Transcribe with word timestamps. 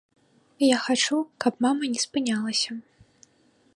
Я 0.67 0.77
хачу, 0.85 1.17
каб 1.45 1.53
мама 1.67 1.83
не 1.93 1.99
спынялася. 2.07 2.71